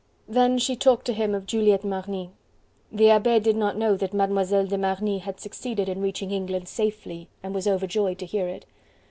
Then 0.27 0.57
she 0.57 0.75
talked 0.75 1.05
to 1.05 1.13
him 1.13 1.35
of 1.35 1.45
Juliette 1.45 1.83
Marny. 1.83 2.31
The 2.91 3.11
Abbe 3.11 3.39
did 3.39 3.55
not 3.55 3.77
know 3.77 3.95
that 3.97 4.15
Mlle. 4.15 4.65
de 4.65 4.75
Marny 4.75 5.19
had 5.19 5.39
succeeded 5.39 5.87
in 5.87 6.01
reaching 6.01 6.31
England 6.31 6.67
safely 6.67 7.29
and 7.43 7.53
was 7.53 7.67
overjoyed 7.67 8.17
to 8.17 8.25
hear 8.25 8.47
it. 8.47 8.65